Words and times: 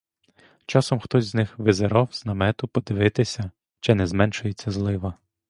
Часом 0.65 0.99
хтось 0.99 1.25
з 1.25 1.35
них 1.35 1.59
визирав 1.59 2.07
з 2.11 2.25
намету 2.25 2.67
подивитися, 2.67 3.51
чи 3.79 3.95
не 3.95 4.07
зменшується 4.07 4.71
злива. 4.71 5.13